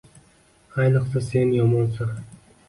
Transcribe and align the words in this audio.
Ayniqsa 0.83 1.21
sen 1.27 1.53
yomonsan! 1.59 2.17